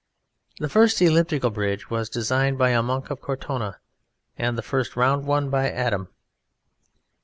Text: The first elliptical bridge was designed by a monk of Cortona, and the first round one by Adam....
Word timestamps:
The 0.57 0.67
first 0.67 0.99
elliptical 0.99 1.51
bridge 1.51 1.91
was 1.91 2.09
designed 2.09 2.57
by 2.57 2.71
a 2.71 2.81
monk 2.81 3.11
of 3.11 3.21
Cortona, 3.21 3.77
and 4.35 4.57
the 4.57 4.63
first 4.63 4.95
round 4.95 5.27
one 5.27 5.51
by 5.51 5.69
Adam.... 5.69 6.07